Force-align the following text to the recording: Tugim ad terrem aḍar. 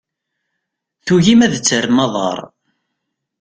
Tugim 1.05 1.39
ad 1.45 1.53
terrem 1.57 1.97
aḍar. 2.05 2.39